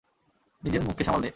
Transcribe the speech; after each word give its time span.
নিজের 0.63 0.81
মুখকে 0.83 1.03
সামাল 1.03 1.21
দে! 1.23 1.29